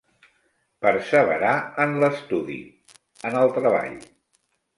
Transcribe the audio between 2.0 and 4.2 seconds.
l'estudi, en el treball.